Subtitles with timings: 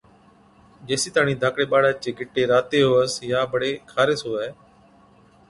[0.87, 4.49] جيسِي تاڻِي ڌاڪڙي ٻاڙا چي گِٽي راتي هُوَس يان بڙي خارس هُوَي